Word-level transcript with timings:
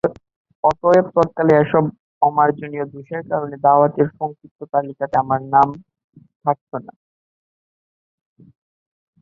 অতএব 0.63 1.05
তৎকালে 1.15 1.53
এতসব 1.55 1.83
অমার্জনীয় 2.21 2.85
দোষের 2.93 3.21
কারণে 3.31 3.55
দাওয়াতের 3.65 4.07
সংক্ষিপ্ত 4.17 4.59
তালিকাতে 4.73 5.15
আমার 5.23 5.39
নাম 5.53 5.67
থাকত 6.45 6.71
না। 6.85 6.93